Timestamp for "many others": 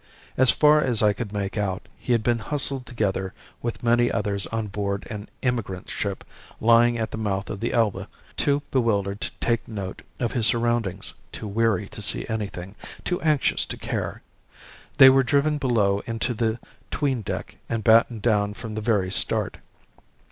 3.83-4.47